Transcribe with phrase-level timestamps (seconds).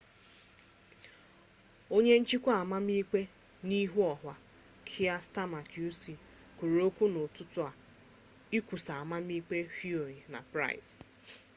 [1.95, 3.21] onye nchịkwa amamikpe
[3.67, 4.33] n'ihu ọha
[4.87, 6.03] kier stama qc
[6.57, 7.71] kwuru okwu n'ụtụtụ a
[8.57, 10.95] ikwusa amamikpe huhne na pryce